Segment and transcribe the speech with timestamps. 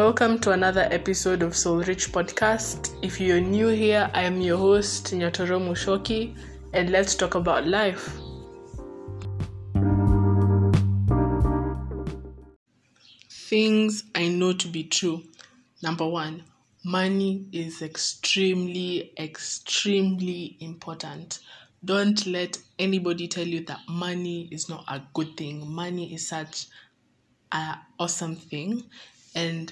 [0.00, 2.96] Welcome to another episode of Soul Rich Podcast.
[3.02, 6.34] If you're new here, I am your host, Nyatoro Mushoki,
[6.72, 8.16] and let's talk about life.
[13.28, 15.22] Things I know to be true.
[15.82, 16.44] Number one,
[16.82, 21.40] money is extremely, extremely important.
[21.84, 25.70] Don't let anybody tell you that money is not a good thing.
[25.70, 26.68] Money is such
[27.52, 28.84] an awesome thing.
[29.34, 29.70] And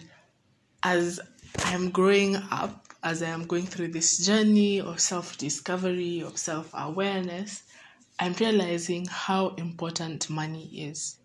[0.82, 1.20] as
[1.58, 6.70] I'm growing up, as I am going through this journey of self discovery, of self
[6.74, 7.62] awareness,
[8.18, 11.18] I'm realizing how important money is.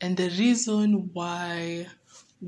[0.00, 1.86] And the reason why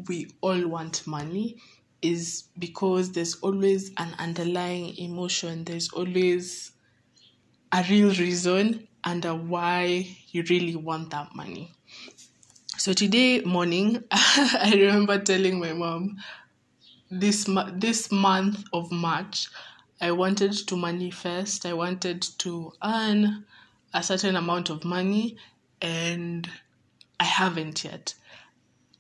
[0.09, 1.61] we all want money
[2.03, 6.73] is because there's always an underlying emotion, there's always
[7.73, 11.73] a real reason under why you really want that money.
[12.85, 16.19] So today morning, I remember telling my mom
[17.11, 19.49] this this month of March,
[20.03, 21.65] I wanted to manifest.
[21.65, 23.47] I wanted to earn
[23.95, 25.39] a certain amount of money,
[25.81, 26.47] and
[27.19, 28.13] I haven't yet.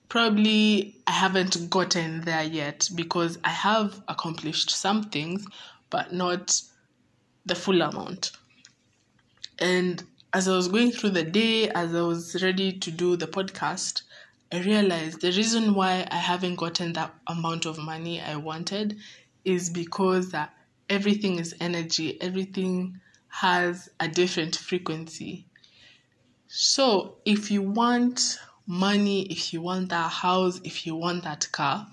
[0.09, 5.45] Probably I haven't gotten there yet because I have accomplished some things,
[5.91, 6.59] but not
[7.45, 8.33] the full amount.
[9.59, 10.03] And
[10.35, 14.03] as I was going through the day, as I was ready to do the podcast,
[14.51, 18.99] I realized the reason why I haven't gotten that amount of money I wanted
[19.45, 20.35] is because
[20.89, 25.47] everything is energy, everything has a different frequency.
[26.49, 31.87] So, if you want money, if you want that house, if you want that car,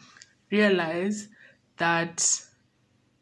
[0.50, 1.28] realize
[1.78, 2.42] that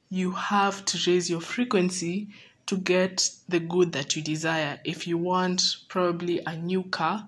[0.09, 2.29] you have to raise your frequency
[2.69, 4.79] to get the good that you desire.
[4.85, 7.27] If you want probably a new car,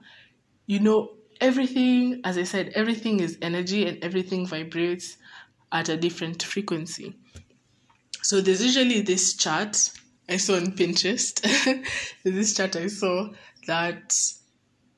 [0.68, 5.18] you know, everything, as I said, everything is energy and everything vibrates
[5.72, 7.16] at a different frequency.
[8.22, 9.90] So there's usually this chart
[10.30, 11.42] I saw on Pinterest.
[12.24, 13.32] this chart I saw
[13.66, 14.16] that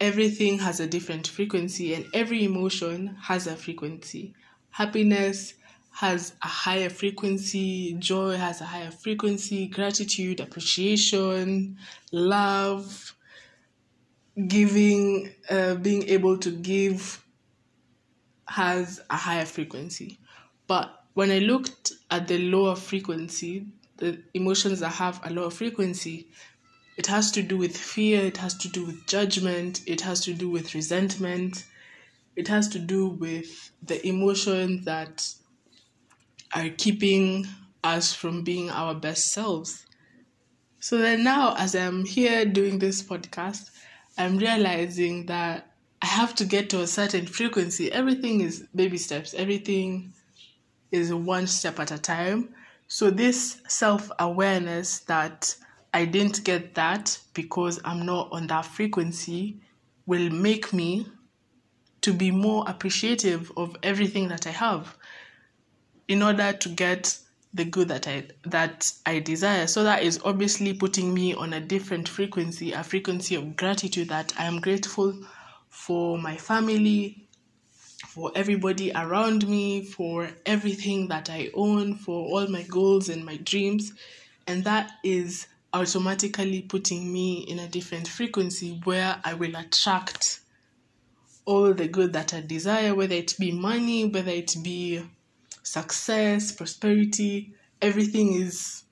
[0.01, 4.35] everything has a different frequency and every emotion has a frequency.
[4.71, 5.53] Happiness
[5.93, 11.77] has a higher frequency, joy has a higher frequency, gratitude, appreciation,
[12.11, 13.15] love,
[14.47, 17.23] giving, uh, being able to give
[18.47, 20.17] has a higher frequency.
[20.67, 23.67] But when I looked at the lower frequency,
[23.97, 26.27] the emotions that have a lower frequency,
[26.97, 30.33] it has to do with fear, it has to do with judgment, it has to
[30.33, 31.65] do with resentment,
[32.35, 35.27] it has to do with the emotion that
[36.53, 37.47] are keeping
[37.83, 39.85] us from being our best selves.
[40.79, 43.71] So then now, as I'm here doing this podcast,
[44.17, 45.71] I'm realizing that
[46.01, 47.91] I have to get to a certain frequency.
[47.91, 50.13] Everything is baby steps, everything
[50.91, 52.49] is one step at a time.
[52.87, 55.55] So, this self awareness that
[55.93, 59.61] I didn't get that because I'm not on that frequency
[60.05, 61.07] will make me
[62.01, 64.97] to be more appreciative of everything that I have
[66.07, 67.17] in order to get
[67.53, 69.67] the good that I that I desire.
[69.67, 74.33] So that is obviously putting me on a different frequency, a frequency of gratitude that
[74.37, 75.13] I am grateful
[75.69, 77.27] for my family,
[78.07, 83.37] for everybody around me, for everything that I own, for all my goals and my
[83.37, 83.93] dreams.
[84.47, 90.41] And that is automatically putting me in a different frequency where I will attract
[91.45, 95.03] all the good that I desire, whether it be money, whether it be
[95.63, 98.83] success, prosperity, everything is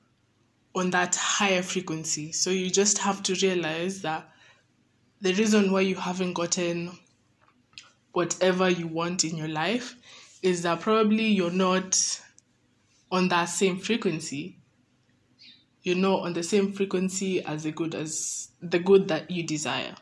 [0.74, 2.32] on that higher frequency.
[2.32, 4.30] So you just have to realize that
[5.20, 6.92] the reason why you haven't gotten
[8.14, 9.96] whatever you want in your life
[10.42, 12.00] is that probably you're not
[13.12, 14.58] on that same frequency.
[15.84, 19.96] You're not on the same frequency as the good as the good that you desire.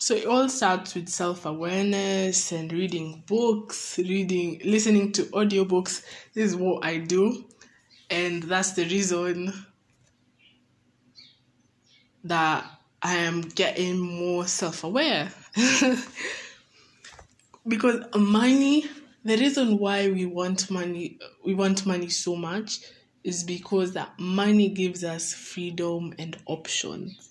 [0.00, 6.02] So it all starts with self awareness and reading books, reading, listening to audiobooks.
[6.34, 7.46] This is what I do,
[8.10, 9.66] and that's the reason
[12.24, 12.64] that
[13.02, 15.32] I am getting more self aware.
[17.66, 18.88] because money,
[19.24, 22.80] the reason why we want money, we want money so much
[23.24, 27.29] is because that money gives us freedom and options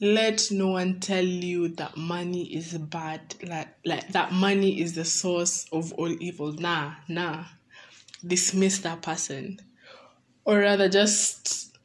[0.00, 5.04] let no one tell you that money is bad like like that money is the
[5.04, 6.52] source of all evil.
[6.52, 7.44] Nah nah.
[8.26, 9.58] Dismiss that person.
[10.44, 11.76] Or rather just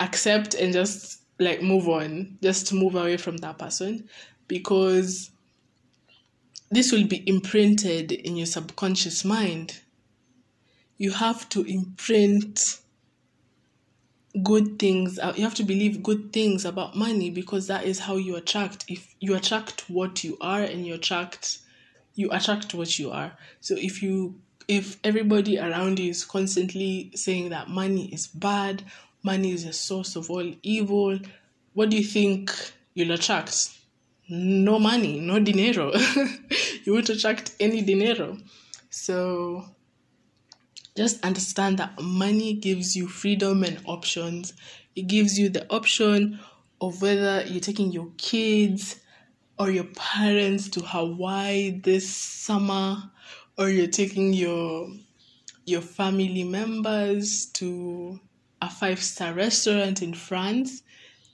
[0.00, 2.38] accept and just like move on.
[2.42, 4.08] Just move away from that person.
[4.48, 5.30] Because
[6.70, 9.80] this will be imprinted in your subconscious mind.
[10.96, 12.81] You have to imprint
[14.42, 18.16] good things uh, you have to believe good things about money because that is how
[18.16, 21.58] you attract if you attract what you are and you attract
[22.14, 23.32] you attract what you are.
[23.60, 28.82] So if you if everybody around you is constantly saying that money is bad
[29.22, 31.18] money is a source of all evil
[31.74, 32.52] what do you think
[32.94, 33.70] you'll attract?
[34.28, 35.92] No money no dinero.
[36.84, 38.38] You won't attract any dinero.
[38.90, 39.64] So
[40.96, 44.52] just understand that money gives you freedom and options.
[44.94, 46.38] It gives you the option
[46.80, 49.00] of whether you're taking your kids
[49.58, 53.10] or your parents to Hawaii this summer
[53.56, 54.88] or you're taking your
[55.64, 58.18] your family members to
[58.60, 60.82] a five-star restaurant in France.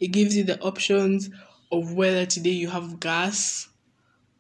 [0.00, 1.30] It gives you the options
[1.72, 3.68] of whether today you have gas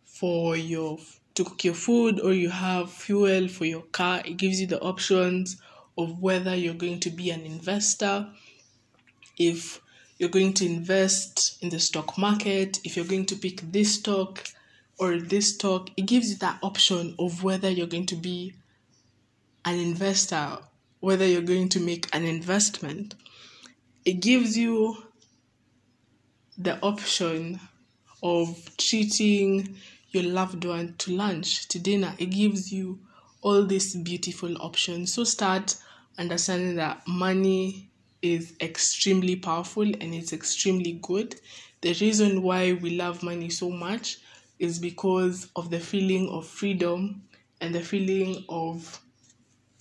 [0.04, 0.98] for your
[1.38, 4.20] to cook your food or you have fuel for your car.
[4.24, 5.56] It gives you the options
[5.96, 8.26] of whether you're going to be an investor,
[9.38, 9.80] if
[10.18, 14.48] you're going to invest in the stock market, if you're going to pick this stock
[14.98, 15.90] or this stock.
[15.96, 18.54] It gives you that option of whether you're going to be
[19.64, 20.58] an investor,
[20.98, 23.14] whether you're going to make an investment.
[24.04, 24.96] It gives you
[26.56, 27.60] the option
[28.24, 29.76] of treating
[30.10, 32.14] your loved one to lunch, to dinner.
[32.18, 32.98] It gives you
[33.42, 35.12] all these beautiful options.
[35.12, 35.76] So start
[36.18, 37.90] understanding that money
[38.22, 41.40] is extremely powerful and it's extremely good.
[41.80, 44.18] The reason why we love money so much
[44.58, 47.22] is because of the feeling of freedom
[47.60, 49.00] and the feeling of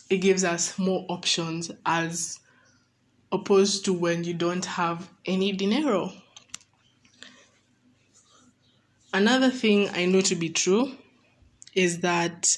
[0.09, 2.39] it gives us more options as
[3.31, 6.11] opposed to when you don't have any dinero.
[9.17, 10.91] Another thing I know to be true
[11.73, 12.55] is that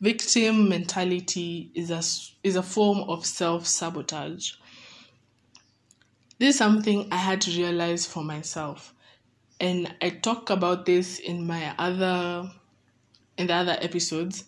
[0.00, 2.00] victim mentality is a,
[2.42, 4.52] is a form of self sabotage.
[6.38, 8.94] This is something I had to realize for myself.
[9.60, 12.50] And I talk about this in my other
[13.36, 14.44] in the other episodes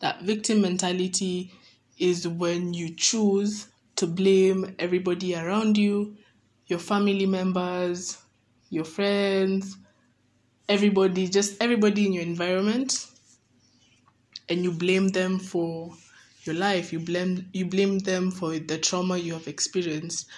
[0.00, 1.52] that victim mentality
[1.96, 6.16] is when you choose to blame everybody around you,
[6.66, 8.18] your family members,
[8.68, 9.76] your friends,
[10.68, 13.06] everybody, just everybody in your environment,
[14.48, 15.94] and you blame them for
[16.44, 16.92] your life.
[16.92, 20.28] You blame you blame them for the trauma you have experienced.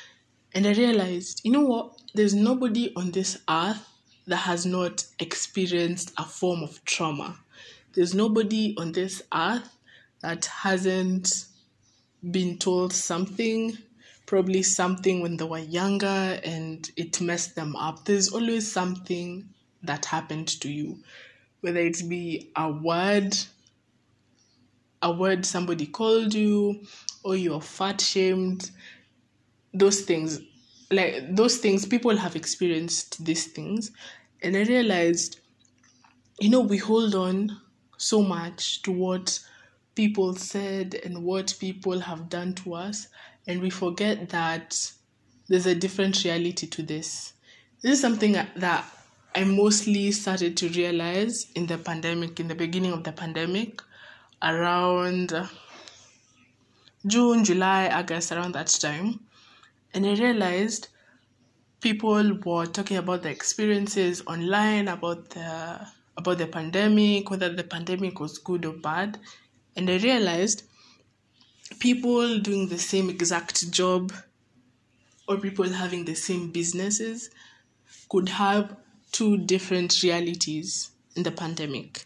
[0.55, 2.01] And I realized, you know what?
[2.15, 3.89] There's nobody on this earth
[4.27, 7.39] that has not experienced a form of trauma.
[7.95, 9.69] There's nobody on this earth
[10.21, 11.47] that hasn't
[12.31, 13.77] been told something,
[14.27, 18.05] probably something when they were younger and it messed them up.
[18.05, 19.49] There's always something
[19.87, 20.99] that happened to you,
[21.61, 23.37] whether it be a word,
[25.03, 26.81] a word somebody called you,
[27.23, 28.71] or you're fat shamed,
[29.73, 30.41] those things,
[30.91, 33.91] like those things, people have experienced these things.
[34.43, 35.41] And I realized,
[36.39, 37.61] you know, we hold on
[37.97, 39.39] so much to what
[39.95, 43.09] people said and what people have done to us,
[43.47, 44.93] and we forget that
[45.49, 47.35] there's a different reality to this.
[47.83, 48.85] This is something that
[49.35, 53.83] I mostly started to realize in the pandemic, in the beginning of the pandemic,
[54.41, 55.49] around uh,
[57.07, 59.21] June, July, August, around that time.
[59.93, 60.89] And I realized
[61.81, 65.87] people were talking about the experiences online about the
[66.17, 69.19] about the pandemic, whether the pandemic was good or bad.
[69.75, 70.63] And I realized
[71.81, 74.13] people doing the same exact job
[75.27, 77.31] or people having the same businesses
[78.09, 78.77] could have
[79.15, 82.05] two different realities in the pandemic.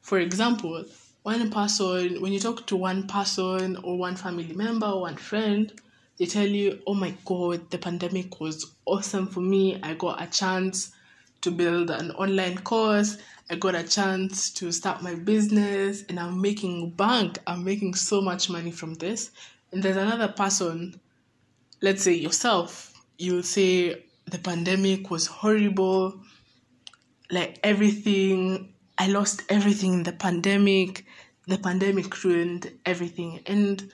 [0.00, 0.84] For example,
[1.22, 5.72] one person, when you talk to one person or one family member or one friend,
[6.18, 9.78] they tell you, oh my god, the pandemic was awesome for me.
[9.84, 10.92] I got a chance
[11.42, 13.18] to build an online course.
[13.48, 17.38] I got a chance to start my business and I'm making bank.
[17.46, 19.30] I'm making so much money from this.
[19.70, 21.00] And there's another person,
[21.80, 26.20] let's say yourself, you'll say the pandemic was horrible
[27.32, 31.04] like everything i lost everything in the pandemic.
[31.48, 33.40] The pandemic ruined everything.
[33.46, 33.92] And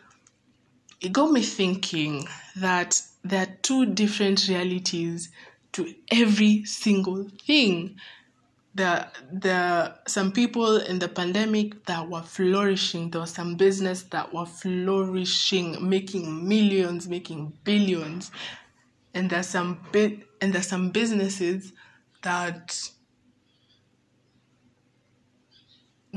[1.01, 5.31] it got me thinking that there are two different realities
[5.73, 7.97] to every single thing.
[8.75, 14.33] There there some people in the pandemic that were flourishing there was some business that
[14.35, 18.31] were flourishing making millions making billions.
[19.15, 21.73] And there's some bit and there's some businesses
[22.23, 22.79] that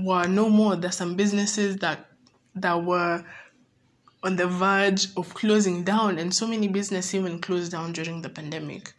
[0.03, 0.75] were no more.
[0.75, 2.07] There's some businesses that
[2.55, 3.23] that were
[4.23, 8.29] on the verge of closing down, and so many businesses even closed down during the
[8.29, 8.93] pandemic.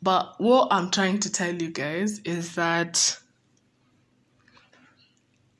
[0.00, 3.18] But what I'm trying to tell you guys is that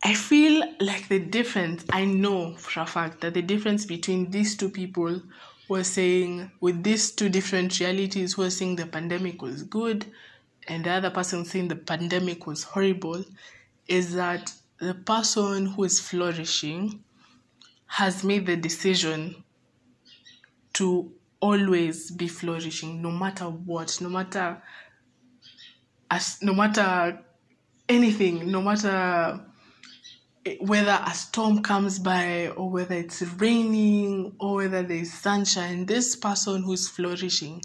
[0.02, 4.56] I feel like the difference, I know for a fact that the difference between these
[4.56, 5.20] two people
[5.68, 10.06] were saying, with these two different realities, who are saying the pandemic was good
[10.68, 13.24] and the other person saying the pandemic was horrible,
[13.88, 17.02] is that the person who is flourishing
[17.86, 19.42] has made the decision
[20.74, 24.60] to always be flourishing no matter what no matter
[26.10, 27.18] as no matter
[27.88, 29.40] anything no matter
[30.44, 36.16] eh, whether a storm comes by or whether it's raining or whether there's sunshine this
[36.16, 37.60] person who's flourishing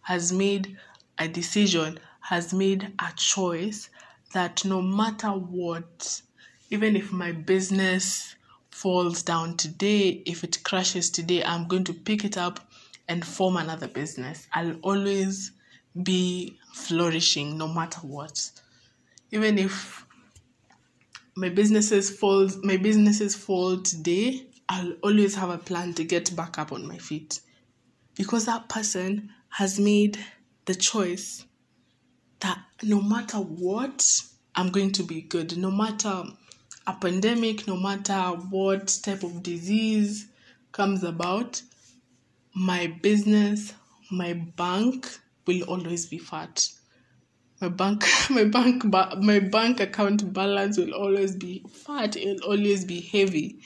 [0.00, 0.76] has made
[1.18, 3.90] a decision has made a choice
[4.32, 6.22] that no matter what
[6.70, 8.34] even if my business
[8.70, 12.68] falls down today if it crashes today i'm going to pick it up
[13.08, 14.46] and form another business.
[14.52, 15.52] I'll always
[16.02, 18.50] be flourishing no matter what.
[19.32, 20.06] Even if
[21.34, 26.58] my businesses fall my businesses fall today, I'll always have a plan to get back
[26.58, 27.40] up on my feet.
[28.14, 30.18] Because that person has made
[30.66, 31.44] the choice
[32.40, 34.04] that no matter what,
[34.54, 35.56] I'm going to be good.
[35.56, 36.24] No matter
[36.86, 38.18] a pandemic, no matter
[38.50, 40.28] what type of disease
[40.72, 41.62] comes about,
[42.54, 43.74] my business,
[44.10, 45.08] my bank
[45.46, 46.68] will always be fat.
[47.60, 52.16] My bank, my bank, my bank account balance will always be fat.
[52.16, 53.60] It will always be heavy,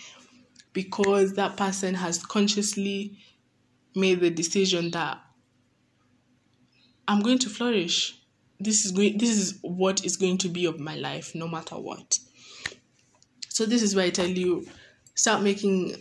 [0.72, 3.18] because that person has consciously
[3.94, 5.20] made the decision that
[7.06, 8.18] I'm going to flourish.
[8.62, 9.18] This is going.
[9.18, 12.18] This is what is going to be of my life, no matter what.
[13.48, 14.66] So this is why I tell you,
[15.14, 15.96] start making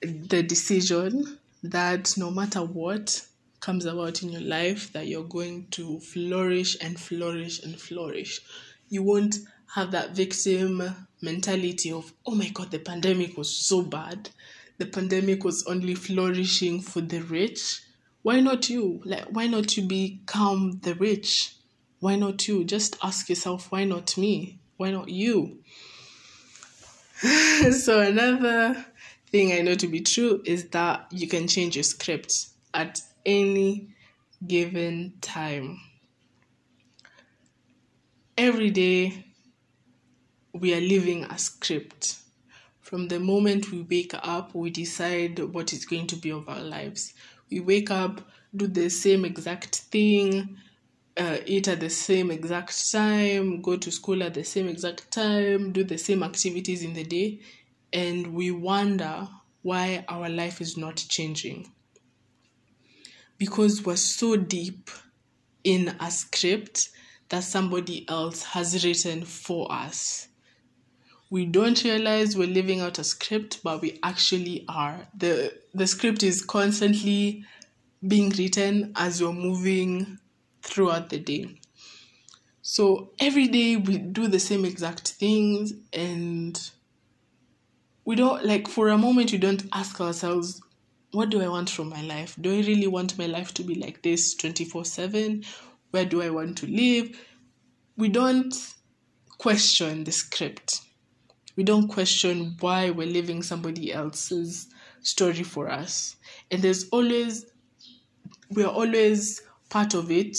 [0.00, 3.24] the decision that no matter what
[3.60, 8.40] comes about in your life, that you're going to flourish and flourish and flourish.
[8.88, 9.36] You won't
[9.74, 10.82] have that victim
[11.20, 14.30] mentality of, oh my God, the pandemic was so bad.
[14.78, 17.82] The pandemic was only flourishing for the rich.
[18.22, 19.02] Why not you?
[19.04, 21.54] Like, why not you become the rich?
[22.00, 22.64] Why not you?
[22.64, 24.58] Just ask yourself, why not me?
[24.76, 25.58] Why not you?
[27.72, 28.86] so, another
[29.30, 33.88] thing I know to be true is that you can change your script at any
[34.46, 35.80] given time.
[38.36, 39.24] Every day,
[40.52, 42.18] we are living a script.
[42.80, 46.62] From the moment we wake up, we decide what is going to be of our
[46.62, 47.12] lives.
[47.50, 48.20] We wake up,
[48.54, 50.56] do the same exact thing,
[51.18, 55.72] uh, eat at the same exact time, go to school at the same exact time,
[55.72, 57.40] do the same activities in the day,
[57.92, 59.28] and we wonder
[59.62, 61.70] why our life is not changing.
[63.36, 64.90] Because we're so deep
[65.64, 66.90] in a script
[67.28, 70.28] that somebody else has written for us.
[71.30, 75.06] We don't realize we're living out a script, but we actually are.
[75.14, 77.44] The the script is constantly
[78.06, 80.18] being written as you're moving
[80.68, 81.60] throughout the day.
[82.62, 86.60] So every day we do the same exact things and
[88.04, 90.60] we don't like for a moment we don't ask ourselves
[91.12, 92.36] what do i want from my life?
[92.38, 95.44] Do i really want my life to be like this 24 7
[95.90, 97.18] where do i want to live?
[97.96, 98.54] We don't
[99.38, 100.82] question the script.
[101.56, 104.68] We don't question why we're living somebody else's
[105.00, 106.16] story for us.
[106.50, 107.46] And there's always
[108.50, 110.36] we're always part of it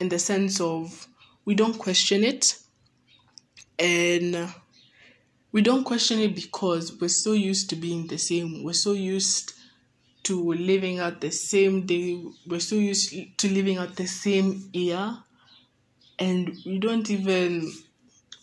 [0.00, 1.06] in the sense of
[1.44, 2.58] we don't question it
[3.78, 4.48] and
[5.52, 8.62] we don't question it because we're so used to being the same.
[8.62, 9.54] We're so used
[10.24, 12.22] to living out the same day.
[12.46, 15.16] We're so used to living out the same year.
[16.18, 17.72] And we don't even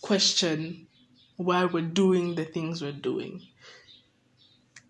[0.01, 0.88] question
[1.38, 3.41] why we're doing the things we're doing.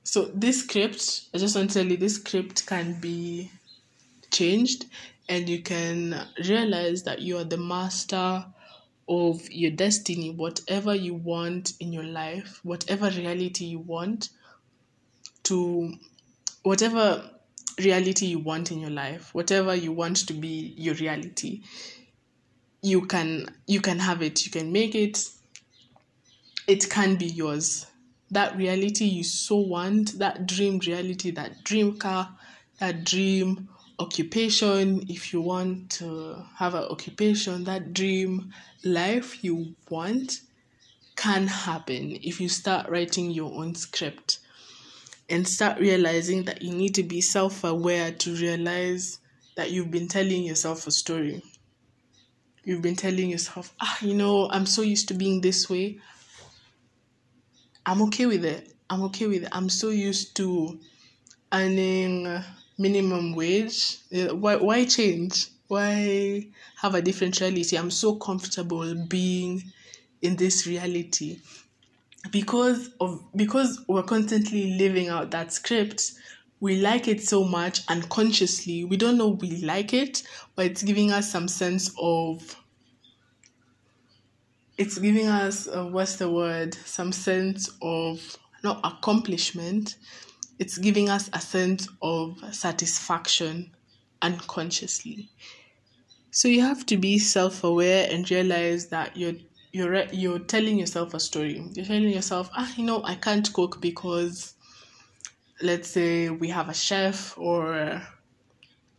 [0.03, 3.49] So, this script, I just want to tell you, this script can be
[4.31, 4.85] changed
[5.29, 8.45] and you can realize that you are the master
[9.07, 14.29] of your destiny, whatever you want in your life, whatever reality you want
[15.43, 15.93] to,
[16.63, 17.29] whatever
[17.79, 21.61] reality you want in your life, whatever you want to be your reality,
[22.81, 25.29] you can you can have it, you can make it.
[26.67, 27.87] It can be yours.
[28.31, 32.35] That reality you so want, that dream reality, that dream car,
[32.79, 33.69] that dream
[33.99, 40.41] occupation, if you want to have an occupation, that dream life you want
[41.15, 44.39] can happen if you start writing your own script
[45.29, 49.19] and start realizing that you need to be self aware to realize
[49.55, 51.41] that you've been telling yourself a story.
[52.63, 55.99] You've been telling yourself, ah, you know, I'm so used to being this way.
[57.85, 58.73] I'm okay with it.
[58.89, 59.49] I'm okay with it.
[59.51, 60.79] I'm so used to
[61.51, 62.41] earning
[62.77, 63.97] minimum wage.
[64.11, 65.47] Why, why change?
[65.67, 67.77] Why have a different reality?
[67.77, 69.63] I'm so comfortable being
[70.21, 71.39] in this reality
[72.31, 76.13] because of because we're constantly living out that script
[76.61, 80.23] we like it so much unconsciously we don't know we like it
[80.55, 82.55] but it's giving us some sense of
[84.77, 89.97] it's giving us uh, what's the word some sense of not accomplishment
[90.59, 93.71] it's giving us a sense of satisfaction
[94.21, 95.29] unconsciously
[96.31, 99.35] so you have to be self-aware and realize that you're
[99.73, 101.63] you're you're telling yourself a story.
[101.73, 104.53] You're telling yourself, ah, you know, I can't cook because,
[105.61, 108.01] let's say, we have a chef, or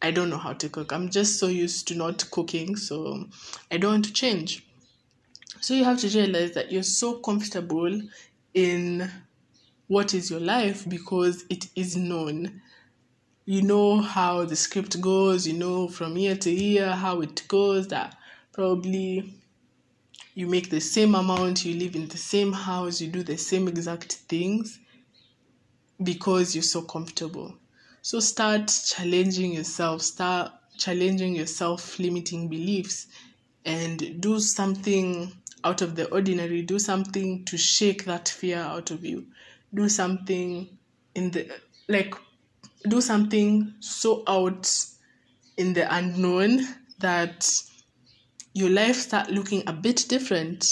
[0.02, 0.92] I don't know how to cook.
[0.92, 3.24] I'm just so used to not cooking, so
[3.70, 4.66] I don't want to change.
[5.60, 8.00] So you have to realize that you're so comfortable
[8.52, 9.10] in
[9.88, 12.62] what is your life because it is known.
[13.44, 17.88] You know how the script goes, you know from year to year how it goes,
[17.88, 18.16] that
[18.52, 19.34] probably
[20.34, 23.68] you make the same amount, you live in the same house, you do the same
[23.68, 24.78] exact things
[26.02, 27.54] because you're so comfortable.
[28.02, 33.06] So start challenging yourself, start challenging your self limiting beliefs,
[33.64, 36.62] and do something out of the ordinary.
[36.62, 39.26] Do something to shake that fear out of you.
[39.74, 40.78] Do something
[41.14, 41.50] in the
[41.88, 42.14] like,
[42.88, 44.70] do something so out
[45.56, 46.60] in the unknown
[47.00, 47.50] that
[48.54, 50.64] your life start looking a bit different.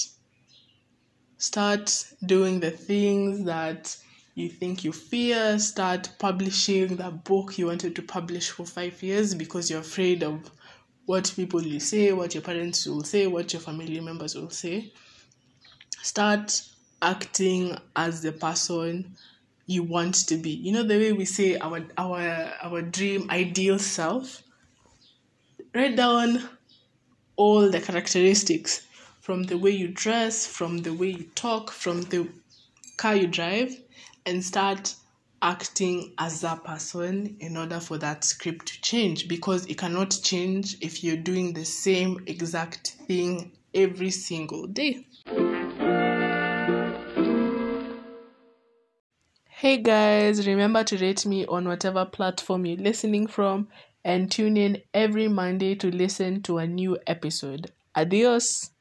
[1.39, 3.97] Start doing the things that
[4.35, 5.59] you think you fear.
[5.59, 10.51] Start publishing that book you wanted to publish for five years because you're afraid of
[11.07, 14.93] what people will say, what your parents will say, what your family members will say.
[16.03, 16.63] Start
[17.03, 19.17] acting as the person
[19.67, 20.51] you want to be.
[20.51, 24.43] You know the way we say our our our dream ideal self.
[25.75, 26.49] Write down
[27.37, 28.87] all the characteristics
[29.21, 32.29] from the way you dress, from the way you talk, from the
[32.97, 33.81] car you drive,
[34.27, 34.95] and start
[35.43, 40.77] acting as that person in order for that script to change because it cannot change
[40.81, 45.05] if you're doing the same exact thing every single day.
[49.63, 53.69] Hey guys, remember to rate me on whatever platform you're listening from
[54.05, 57.71] and tune in every Monday to listen to a new episode.
[57.95, 58.71] Adios.